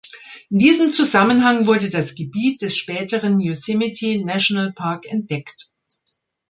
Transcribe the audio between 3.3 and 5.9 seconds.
Yosemite-Nationalpark entdeckt.